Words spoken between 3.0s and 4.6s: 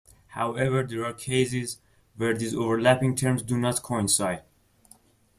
terms do not coincide.